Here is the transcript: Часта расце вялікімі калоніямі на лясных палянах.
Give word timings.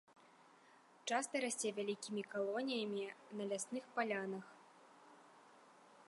Часта 1.11 1.35
расце 1.43 1.69
вялікімі 1.79 2.23
калоніямі 2.31 3.03
на 3.41 3.47
лясных 3.51 3.83
палянах. 3.99 4.45